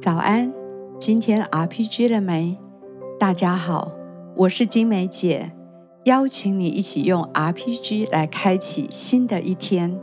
[0.00, 0.52] 早安，
[0.98, 2.56] 今天 RPG 了没？
[3.20, 3.92] 大家好，
[4.36, 5.52] 我是金梅姐，
[6.04, 10.00] 邀请你一起用 RPG 来开启新的一天。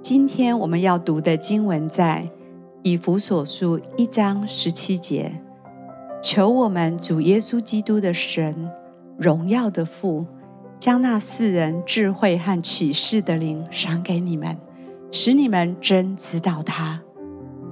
[0.00, 2.30] 今天我们要读的经文在
[2.82, 5.32] 以弗所书一章十七节，
[6.22, 8.70] 求我们主耶稣基督的神，
[9.18, 10.24] 荣耀的父，
[10.78, 14.56] 将那世人智慧和启示的灵赏给你们，
[15.10, 17.02] 使你们真知道他。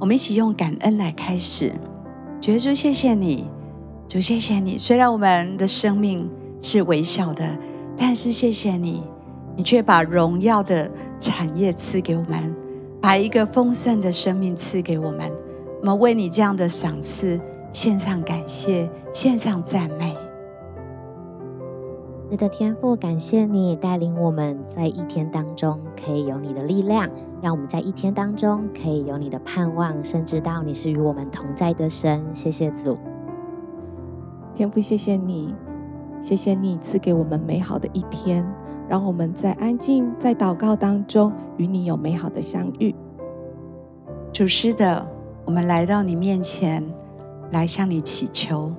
[0.05, 1.73] 我们一起用感恩来开始，
[2.39, 3.47] 主耶稣，谢谢你，
[4.07, 4.77] 主，谢谢你。
[4.77, 6.29] 虽然我们的生命
[6.61, 7.43] 是微小的，
[7.97, 9.03] 但是谢谢你，
[9.57, 12.55] 你却把荣耀的产业赐给我们，
[13.01, 15.33] 把一个丰盛的生命赐给我们。
[15.81, 17.41] 我们为你这样的赏赐
[17.73, 20.15] 献上感谢，献上赞美。
[22.35, 27.09] 是的，天赋，感谢你带领我们在一天当中可以有你的力量，
[27.41, 32.21] 让我们在一天当中可以有你的盼望，甚至到你是与我们同在的神。
[32.35, 32.99] 谢谢主，
[34.53, 35.55] 天赋，谢谢你，
[36.21, 38.45] 谢谢你赐给我们美好的一天，
[38.89, 42.93] 让我们在安静在祷告当中与你有美好的相遇。
[44.33, 45.07] 主是的，
[45.45, 46.85] 我们来到你面前，
[47.53, 48.73] 来向你祈求。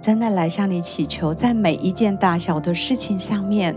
[0.00, 3.76] 真的来向你祈求，在每一件大小的事情上面，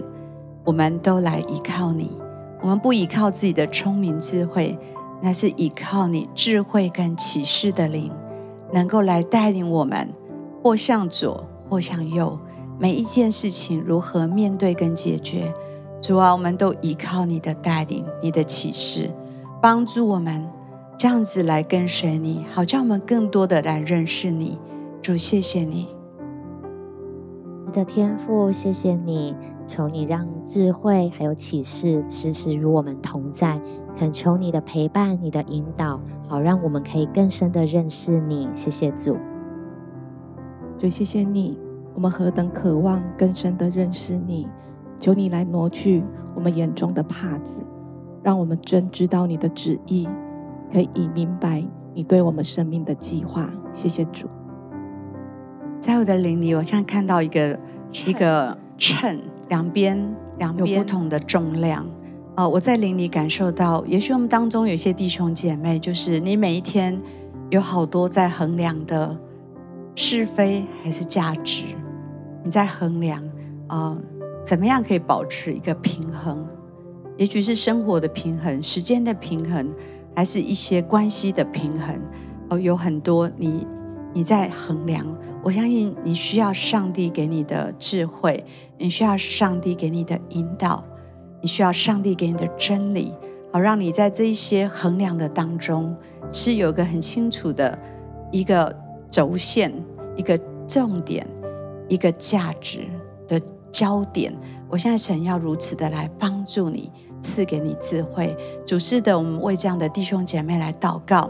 [0.63, 2.17] 我们都来依靠你。
[2.61, 4.77] 我们不依靠自己的聪明智慧，
[5.21, 8.09] 那是依靠你智慧跟启示的灵，
[8.71, 10.07] 能够来带领我们，
[10.63, 12.39] 或向左，或向右。
[12.79, 15.53] 每一件事情如何面对跟解决，
[16.01, 19.11] 主啊，我们都依靠你的带领，你的启示，
[19.61, 20.47] 帮助我们
[20.97, 24.57] 这样子来跟随你，好叫我们更多的来认识你。
[25.01, 25.92] 主，谢谢你。
[27.73, 29.35] 的天父，谢谢你，
[29.67, 33.59] 求你让智慧还有启示时时与我们同在，
[33.97, 38.47] 恳求你的陪伴、你的引导，好让我们可以更深的认识你。
[38.53, 39.17] 谢谢主，
[40.77, 41.57] 主谢谢你，
[41.95, 44.47] 我们何等渴望更深的认识你，
[44.95, 46.03] 求你来挪去
[46.35, 47.59] 我们眼中的帕子，
[48.21, 50.07] 让我们真知道你的旨意，
[50.71, 51.65] 可以明白
[51.95, 53.49] 你对我们生命的计划。
[53.71, 54.27] 谢谢主。
[55.79, 57.59] 在我的灵里，我像看到一个
[58.05, 61.85] 一个秤，两边两边有不同的重量。
[62.35, 66.99] 呃，我在灵里感受到，也许我们当中有些弟兄姐妹，就是你每一天
[67.51, 69.15] 有好多在衡量的
[69.95, 71.65] 是非还是价值，
[72.43, 73.23] 你在衡量，
[73.69, 73.95] 呃，
[74.43, 76.43] 怎么样可以保持一个平衡？
[77.17, 79.71] 也许是生活的平衡、时间的平衡，
[80.15, 81.95] 还是一些关系的平衡。
[82.49, 83.67] 哦、呃，有很多你。
[84.13, 85.05] 你在衡量，
[85.43, 88.43] 我相信你需要上帝给你的智慧，
[88.77, 90.83] 你需要上帝给你的引导，
[91.41, 93.11] 你需要上帝给你的真理，
[93.51, 95.95] 好让你在这一些衡量的当中
[96.31, 97.77] 是有一个很清楚的
[98.31, 98.75] 一个
[99.09, 99.73] 轴线、
[100.15, 101.27] 一个重点、
[101.89, 102.87] 一个价值
[103.27, 103.41] 的
[103.71, 104.33] 焦点。
[104.69, 106.91] 我现在神要如此的来帮助你，
[107.21, 108.35] 赐给你智慧。
[108.65, 111.29] 主是的，我们为这样的弟兄姐妹来祷告。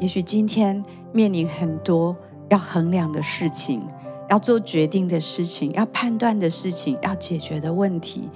[0.00, 0.84] 也许今天
[1.14, 2.14] 面临很多
[2.48, 3.80] 要衡量的事情，
[4.28, 8.28] 要做决定的事情，要判断的事情，要解决的问题。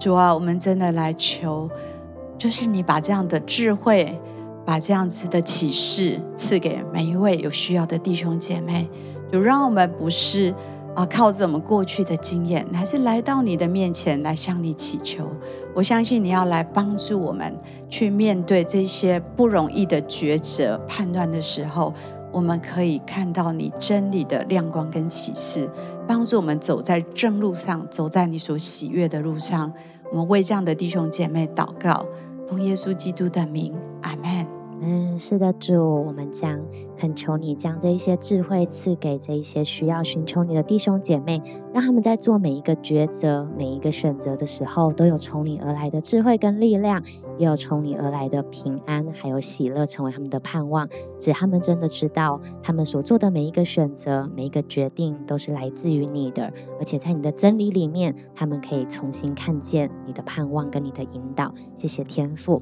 [0.00, 1.68] 主啊，我们真的来求，
[2.38, 4.18] 就是你把这样的智慧，
[4.64, 8.88] 把这样子的启示赐给每一位有需要的弟兄姐妹。
[9.30, 10.54] 就让我们不是。
[10.94, 15.26] 啊，靠着我们过去的经验，还是来到你的面前来向你祈求。
[15.74, 21.94] 我相信你要来帮助我们去面对这些不容易的抉择、判断的时候，
[22.32, 25.70] 我们可以看到你真理的亮光跟启示，
[26.08, 29.72] 帮助我们走在正路上，走在你所喜悦的路上。
[30.10, 32.06] 我们为这样的弟兄姐妹祷告，
[32.48, 34.51] 奉耶稣基督的名，阿门。
[34.84, 36.60] 嗯，是的，主，我们将
[36.98, 41.40] 恳求你将这一些智慧赐给这一些需要寻求你的弟兄姐妹，
[41.72, 47.00] 让他们在做每一个抉择、每一个选择的时候，都有从你而来的智慧跟力量，
[47.38, 50.88] 也有从你而来的平安，还有喜乐，成为他们的盼望，
[51.20, 61.54] 使他们真的知道，他们所做的每一个选择、每一个决定，都是来自于你的，而且在你的真理里面，他们可以重新看见你的盼望跟你的引导。
[61.76, 62.60] 谢谢天父。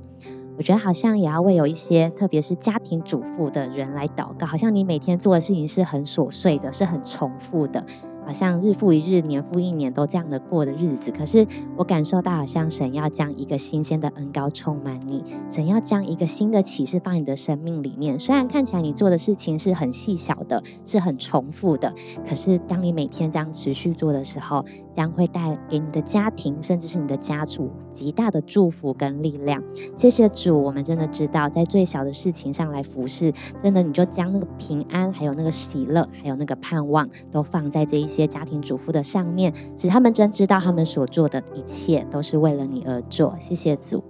[0.60, 4.46] 我觉得好像也要为有一些，特别是家庭主妇的人来祷告。
[4.46, 7.82] 好像你每天做的事情是很琐碎的，是很重复的。
[8.26, 11.44] 好像日复一日、年复一年都这样的过的日子，可是
[11.76, 18.20] 我感受到好像神要将一个新鲜的恩膏充满你，神要将一个新的启示放你的生命里面。
[18.20, 21.92] 虽然看起来你做的事情是很细小的，是很重复的，
[22.28, 24.64] 可是当你每天这样持续做的时候，
[25.00, 29.62] 将会带给你的家庭，甚至是你的家族极大的祝福跟力量。
[29.96, 43.34] 谢谢主，我们真的知道，在最小的事情上来服侍，真的你就将那个平安，还有那个喜乐，还有那个盼望，都放在这一些家庭主妇的上面，使他们真知道他们所做的一切都是为了你而做。
[43.40, 44.04] 谢谢主。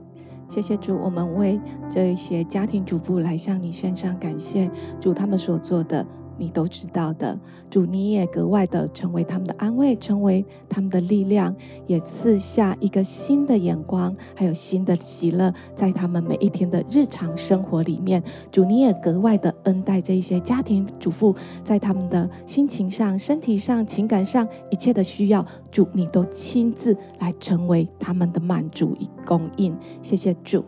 [0.48, 6.04] 谢谢主，我们为这一些家庭主妇来向你献上感谢，主他们所做的。
[6.40, 7.38] 你都知道的，
[7.68, 11.54] 主，你也格外的成为他们的安慰，成为他们的力量，
[11.86, 18.22] 也赐下一个新的眼光，还有新的喜乐，在他们每一天的日常生活里面。
[18.50, 29.76] 主，你也格外的恩待这一些家庭主妇，在他们的心情上、身体上、情感上一切的需要，主，你都亲自来成为他们的满足与供应。
[30.00, 30.64] 谢谢主。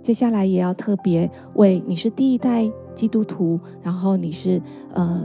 [0.00, 4.60] 接下来也要特别为你是第一代基督徒，然后你是
[4.92, 5.22] 呃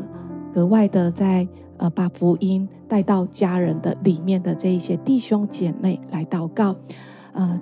[0.53, 1.47] 格外的在
[1.77, 6.75] 呃把福音带到家人的里面的这一些弟兄姐妹来祷告，
[7.31, 7.59] 呃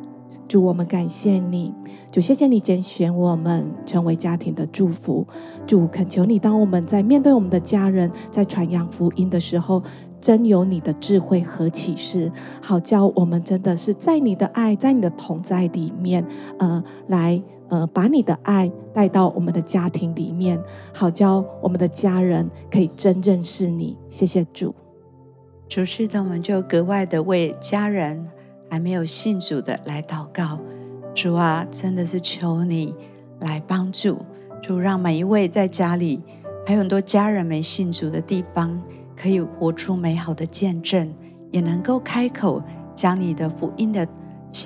[0.50, 1.74] 主，我们感谢你，
[2.12, 5.26] 主，谢谢你拣选我们成为家庭的祝福，
[5.66, 9.82] 主，恳求你，当我们在面对我们的家人在传扬福音的时候，
[10.20, 12.30] 真有你的智慧和启示，
[12.62, 16.28] 好叫我们真的是在你的爱，在你的同在里面，
[16.60, 17.42] 呃，来。
[17.72, 20.62] 呃，把你的爱带到我们的家庭里面，
[20.94, 23.98] 好叫我们的家人可以真认识你。
[24.10, 24.76] 谢谢主。
[25.70, 28.28] 主是的，我们就格外的为家人
[28.70, 30.60] 还没有信主的来祷告。
[31.16, 32.94] 主啊，真的是求你
[33.40, 34.18] 来帮助
[34.62, 36.22] 主，让每一位在家里
[36.68, 38.82] 还有很多家人没信主的地方，
[39.16, 41.10] 可以活出美好的见证，
[41.52, 42.62] 也能够开口
[42.94, 44.06] 将你的福音的。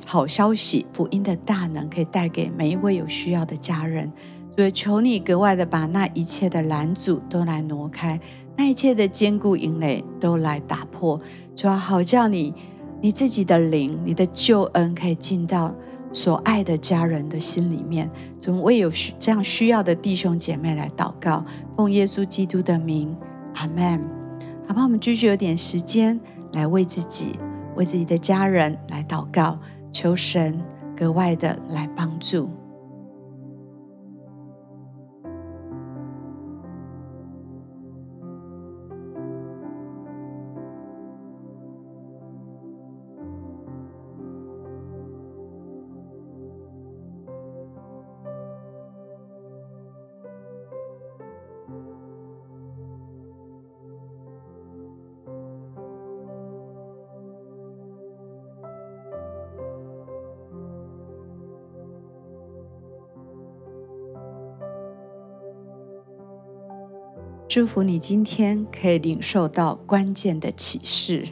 [0.06, 4.12] 好消息，福音的大能可以带给每一位有需要的家人。
[4.56, 8.20] 所以求你格外的把那一切的拦阻都来挪开，
[8.56, 11.20] 那一切的坚固营垒都来打破。
[11.56, 12.54] 主要好叫你
[13.02, 15.76] 你自己的灵、你的救恩可以进到
[16.14, 18.10] 所爱的家人的心里面。
[18.40, 21.44] 总为有需这样需要的弟兄姐妹来祷告，
[21.76, 23.14] 奉耶稣基督的名，
[23.56, 24.02] 阿门。
[24.66, 26.18] 好吧，我们继续有点时间
[26.54, 27.34] 来为自己、
[27.76, 29.60] 为自己的家人来祷告。
[29.96, 30.62] 求神
[30.94, 32.50] 格外的来帮助。
[67.48, 71.28] 祝福你今天可以领受到关键的启示。